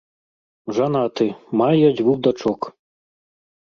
[0.77, 1.29] Жанаты,
[1.63, 2.61] мае дзвюх дачок.